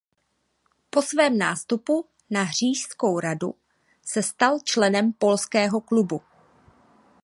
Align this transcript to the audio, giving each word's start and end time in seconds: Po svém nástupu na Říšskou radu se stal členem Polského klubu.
Po 0.89 1.01
svém 1.01 1.37
nástupu 1.37 2.05
na 2.29 2.45
Říšskou 2.51 3.19
radu 3.19 3.55
se 4.05 4.23
stal 4.23 4.59
členem 4.63 5.13
Polského 5.13 5.81
klubu. 5.81 6.21